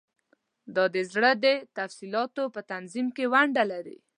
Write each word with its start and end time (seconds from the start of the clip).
دا 0.75 0.85
د 0.95 0.97
زړه 1.11 1.31
د 1.43 1.45
تقلصاتو 1.77 2.43
په 2.55 2.61
تنظیم 2.71 3.07
کې 3.15 3.25
ونډه 3.33 3.63
لري. 3.71 3.97